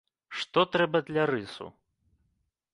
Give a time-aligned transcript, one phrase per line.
[0.39, 1.71] Што трэба для рысу?